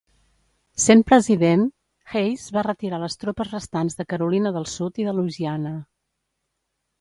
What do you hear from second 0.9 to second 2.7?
president, Hayes va